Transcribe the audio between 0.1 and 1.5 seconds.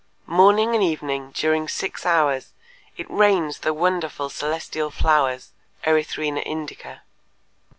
Morning and evening